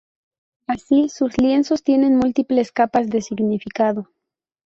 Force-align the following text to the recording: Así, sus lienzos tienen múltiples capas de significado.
Así, 0.65 1.09
sus 1.09 1.37
lienzos 1.37 1.83
tienen 1.83 2.15
múltiples 2.17 2.71
capas 2.71 3.07
de 3.11 3.21
significado. 3.21 4.09